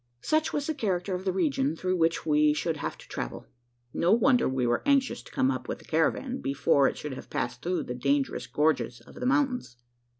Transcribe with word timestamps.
Such 0.23 0.51
was 0.51 0.65
the 0.65 0.73
character 0.73 1.13
of 1.13 1.25
the 1.25 1.31
region 1.31 1.75
through 1.75 1.95
which 1.95 2.25
we 2.25 2.53
should 2.55 2.77
have 2.77 2.97
to 2.97 3.07
travel. 3.07 3.45
No 3.93 4.11
wonder 4.11 4.49
we 4.49 4.65
were 4.65 4.81
anxious 4.83 5.21
to 5.21 5.31
come 5.31 5.51
up 5.51 5.67
with 5.67 5.77
the 5.77 5.85
caravan, 5.85 6.41
before 6.41 6.87
it 6.87 6.97
should 6.97 7.13
have 7.13 7.29
passed 7.29 7.61
through 7.61 7.83
the 7.83 7.93
dangerous 7.93 8.47
gorges 8.47 8.99
of 9.01 9.13
the 9.13 9.27
mountains. 9.27 9.77